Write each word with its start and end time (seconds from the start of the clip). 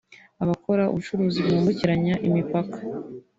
Abakora 0.43 0.83
ubucuruzi 0.93 1.39
bwambukiranya 1.45 2.13
imipaka 2.27 2.77